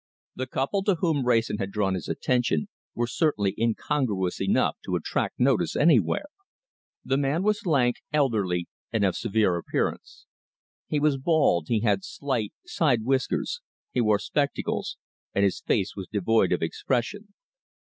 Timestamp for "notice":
5.39-5.75